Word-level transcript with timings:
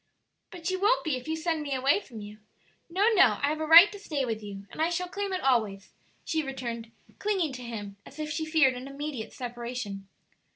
"But 0.49 0.71
you 0.71 0.81
won't 0.81 1.03
be 1.03 1.15
if 1.15 1.27
you 1.27 1.35
send 1.35 1.61
me 1.61 1.75
away 1.75 1.99
from 1.99 2.21
you. 2.21 2.39
No, 2.89 3.09
no; 3.13 3.37
I 3.43 3.49
have 3.49 3.59
a 3.61 3.67
right 3.67 3.91
to 3.91 3.99
stay 3.99 4.25
with 4.25 4.41
you, 4.41 4.65
and 4.71 4.81
I 4.81 4.89
shall 4.89 5.07
claim 5.07 5.31
it 5.31 5.41
always," 5.41 5.93
she 6.25 6.41
returned, 6.41 6.91
clinging 7.19 7.53
to 7.53 7.61
him 7.63 7.97
as 8.03 8.17
if 8.17 8.31
she 8.31 8.43
feared 8.43 8.73
an 8.73 8.87
immediate 8.87 9.31
separation. 9.31 10.07